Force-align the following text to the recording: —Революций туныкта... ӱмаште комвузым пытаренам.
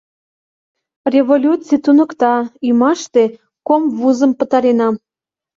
—Революций 1.15 1.79
туныкта... 1.83 2.35
ӱмаште 2.67 3.23
комвузым 3.67 4.31
пытаренам. 4.39 4.95